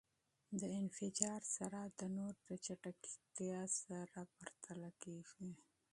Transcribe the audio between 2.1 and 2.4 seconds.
نور